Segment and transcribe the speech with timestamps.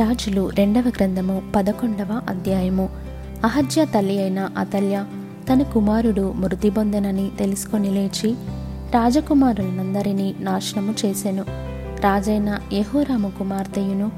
[0.00, 2.88] రాజులు రెండవ గ్రంథము పదకొండవ అధ్యాయము.
[3.44, 5.04] అహజ్య తల్లి అయిన అతల్య
[5.52, 8.32] తన కుమారుడు మృతి పొందనని తెలుసుకొని లేచి
[8.94, 11.44] రాజకుమారులందరినీ నాశనము చేసెను.
[12.00, 14.12] రాజైన యహోరాము కుమార్తెయును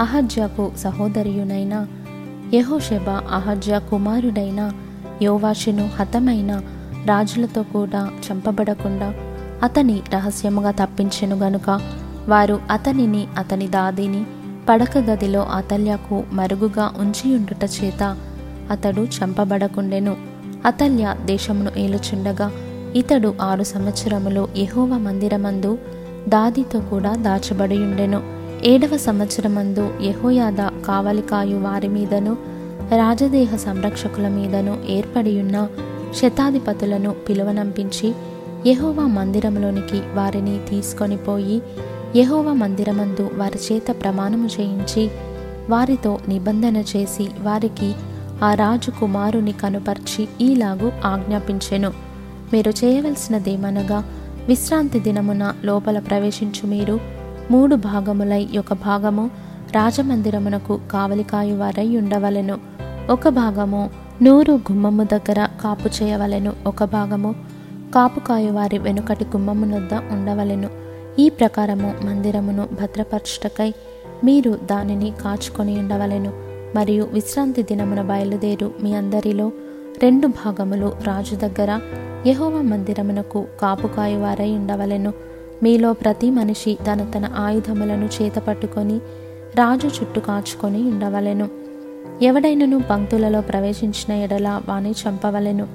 [0.00, 1.86] అహజ్యకు సహోదరియునైన
[2.54, 4.72] యహోషెబ అహజ్య కుమారుడైన
[5.22, 6.62] యోవాషును హతమైన
[7.06, 9.14] రాజులతో కూడా చంపబడకుండా
[9.62, 11.80] అతని రహస్యముగా తప్పించెను గనుక
[12.28, 14.24] వారు అతనిని అతని దాదిని
[14.70, 18.16] పడక గదిలో అతల్యకు మరుగుగా ఉంచియుండుట చేత
[18.70, 20.16] అతడు చంపబడకుండెను.
[20.66, 22.52] అతల్య దేశమును ఏలుచుండగా
[22.96, 25.78] ఇతడు ఆరు సంవత్సరములు యహోవ మందిరమందు
[26.28, 28.22] దాదితో కూడా దాచబడియుండెను.
[28.64, 32.32] ఏడవ సంవత్సరమందు యహోయాద కావలికాయు వారి మీదను
[32.96, 35.68] రాజదేహ సంరక్షకుల మీదను ఏర్పడియున్న
[36.14, 38.14] శతాధిపతులను పిలువనంపించి
[38.66, 41.62] యహోవా మందిరములోనికి వారిని తీసుకొని పోయి
[42.16, 45.10] యహోవ మందిరమందు వారి చేత ప్రమాణము చేయించి
[45.70, 47.94] వారితో నిబంధన చేసి వారికి
[48.44, 51.92] ఆ రాజు కుమారుని కనుపర్చి ఈలాగు ఆజ్ఞాపించెను.
[52.52, 54.04] మీరు చేయవలసినదేమనగా
[54.48, 57.00] విశ్రాంతి దినమున లోపల ప్రవేశించు మీరు
[57.50, 59.30] మూడు భాగములై ఒక భాగము
[59.72, 62.58] రాజమందిరమునకు కావలికాయు వారై ఉండవలెను.
[63.10, 63.90] ఒక భాగము
[64.22, 66.52] నూరు గుమ్మము దగ్గర కాపు చేయవలెను.
[66.66, 67.34] ఒక భాగము
[67.94, 70.79] కాపుకాయు వారి వెనుకటి గుమ్మమునొద్ద ఉండవలెను.
[71.18, 73.72] ఈ ప్రకారము మందిరమును భద్రపరచుటకై
[74.24, 76.32] మీరు దానిని కాచుకొని ఉండవలెను.
[76.76, 79.52] మరియు విశ్రాంతి దినమున బయలుదేరు మీ అందరిలో
[80.02, 81.80] రెండు భాగములు రాజు దగ్గర
[82.26, 85.12] యహోవ మందిరమునకు కాపుకాయువారై ఉండవలెను.
[85.62, 88.98] మీలో ప్రతి మనిషి తన తన ఆయుధములను చేతపట్టుకొని
[89.54, 91.48] రాజు చుట్టూ కాచుకొని ఉండవలెను.
[92.22, 95.66] ఎవడైనను పంక్తులలో ప్రవేశించిన ఎడల వాని చంపవలెను.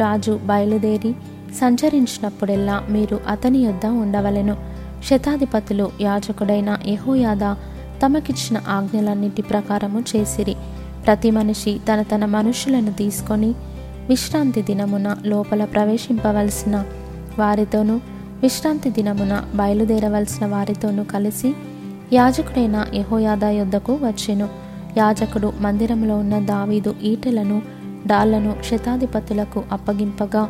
[0.00, 1.12] రాజు బయలుదేరి
[1.54, 4.75] సంచరించినప్పుడెల్లా మీరు అతని యొద్ద ఉండవలెను.
[5.06, 7.54] శతాధిపతులు యాజకుడైన యహోయాద
[8.02, 10.56] తమకిచ్చిన ఆజ్ఞలన్నిటి ప్రకారము చేసిరి.
[11.06, 13.54] ప్రతి మనిషి తన తన మనుషులను తీసుకొని
[14.08, 16.84] విశ్రాంతి దినమున లోపల ప్రవేశింపవలసిన
[17.38, 18.00] వారితోనూ
[18.42, 21.54] విశ్రాంతి దినమున బయలుదేరవలసిన వారితోనూ కలిసి
[22.12, 24.48] యాజకుడైన యహోయాద యొద్దకు వచ్చెను.
[24.98, 27.62] యాజకుడు మందిరంలో ఉన్న దావీదు ఈటెలను
[28.06, 30.48] డాళ్ళను శతాధిపతులకు అప్పగింపగా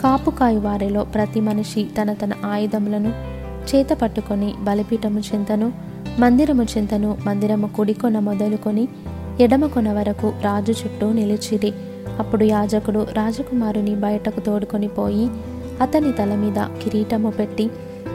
[0.00, 3.33] కాపుకాయి వారిలో ప్రతి మనిషి తన తన ఆయుధములను
[3.70, 5.72] చేత పట్టుకొని బలిపీఠము చింతను
[6.18, 8.88] మందిరము చింతను మందిరము కుడికొన మొదలుకొని
[9.40, 11.72] ఎడమ కొన వరకు రాజు చుట్టూ నిలిచిరి.
[12.18, 15.26] అప్పుడు యాజకుడు రాజకుమారుని బయటకు తోడుకొని పోయి
[15.80, 17.70] అతని తల మీద కిరీటము పెట్టి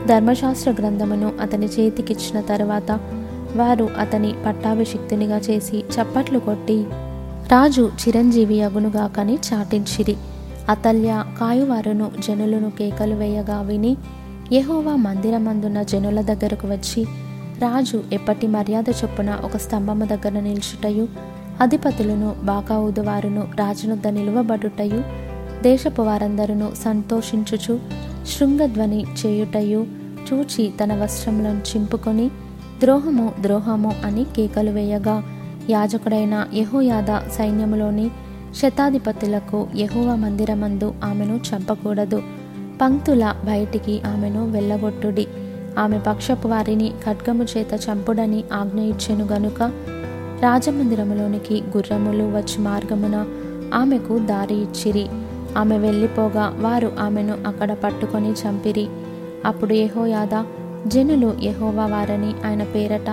[0.07, 2.91] ధర్మశాస్త్ర గ్రంథమును అతని చేతికిచ్చిన తరువాత
[3.55, 6.85] వారు అతని పట్టాభిషిక్తునిగా చేసి చప్పట్లు కొట్టి
[7.51, 10.15] రాజు చిరంజీవి అగునుగాకని చాటించిరి.
[10.69, 13.97] అతల్య కాయువారును జనులను కేకలు వేయగా విని
[14.51, 17.03] యహోవా మందిరమందున్న జనుల దగ్గరకు వచ్చి
[17.59, 21.07] రాజు ఎప్పటి మర్యాద చొప్పున ఒక స్తంభము దగ్గర నిల్చుటయు?
[21.61, 25.03] అధిపతులను బాకావుదువారును రాజునొద్ద నిలువబడుటయు?
[25.63, 27.79] దేశపు వారందరును సంతోషించుచు
[28.25, 29.85] శృంగధ్వని చేయుటయు?
[30.33, 32.29] చూచి తన వస్త్రములను చింపుకొని
[32.79, 35.23] ద్రోహము ద్రోహము అని కేకలు వేయగా
[35.69, 38.09] యాజకుడైన యహోయాద సైన్యములోని
[38.55, 42.38] శతాధిపతులకు యహోవ మందిరమందు ఆమెను చంపకూడదు.
[42.81, 45.27] పంక్తుల బయటికి ఆమెను వెళ్ళగొట్టుడి.
[45.79, 49.61] ఆమె పక్షపు వారిని ఖడ్గము చేత చంపుడని ఆజ్ఞ ఇచ్చెను గనుక
[50.41, 53.25] రాజమందిరములోనికి గుర్రములు వచ్చి మార్గమున
[53.73, 55.07] ఆమెకు దారి ఇచ్చిరి.
[55.57, 58.87] ఆమె వెళ్ళిపోగా వారు ఆమెను అక్కడ పట్టుకొని చంపిరి.
[59.45, 60.43] అప్పుడు యహోయాద
[60.87, 63.09] జనులు యహోవా వారని ఆయన పేరట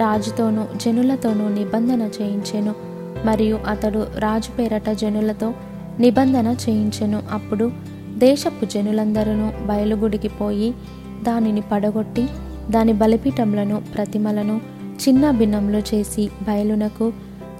[0.00, 2.74] రాజుతోనూ జనులతోనూ నిబంధన చేయించెను.
[3.24, 5.52] మరియు అతడు రాజు పేరట జనులతో
[6.00, 7.22] నిబంధన చేయించెను.
[7.32, 7.70] అప్పుడు
[8.18, 10.74] దేశపు జనులందరూ బయలుగుడికి పోయి
[11.22, 12.26] దానిని పడగొట్టి
[12.70, 14.60] దాని బలిపీఠములను ప్రతిమలను
[15.08, 17.12] చిన్న భిన్నములు చేసి బయలునకు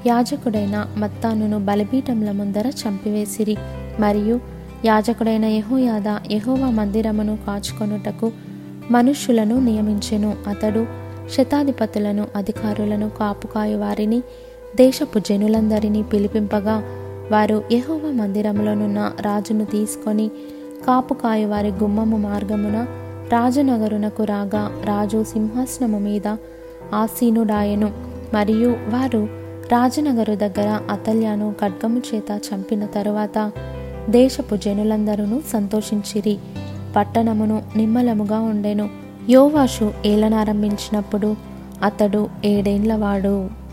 [0.07, 3.57] యాజకుడైన మత్తానును బలిపీఠముల ముందర చంపివేసిరి.
[4.01, 4.41] మరియు
[4.85, 8.33] యాజకుడైన యహోయాద యెహోవా మందిరమును కాచుకొనుటకు
[8.91, 10.37] మనుష్యులను నియమించెను.
[10.47, 10.87] అతడు
[11.37, 14.21] శతాధిపతులను అధికారులను కాపుకాయు వారిని
[14.77, 16.83] దేశపు జనులందరినీ పిలిపింపగా
[17.33, 20.29] వారు యహోవ మందిరములోనున్న రాజును తీసుకొని
[20.87, 22.87] కాపుకాయ వారి గుమ్మము మార్గమున
[23.33, 26.37] రాజనగరునకు రాగా రాజు సింహాసనము మీద
[26.95, 27.91] ఆసీనుడాయెను.
[28.35, 29.29] మరియు వారు
[29.73, 33.53] రాజనగరు దగ్గర అతల్యాను ఖడ్గము చేత చంపిన తరువాత
[34.11, 36.39] దేశపు జనులందరూ సంతోషించిరి.
[36.97, 38.89] పట్టణమును నిమ్మలముగా ఉండెను.
[39.31, 41.37] యోవాషు ఏలనారంభించినప్పుడు
[41.83, 43.64] అతడు ఏడేండ్లవాడు.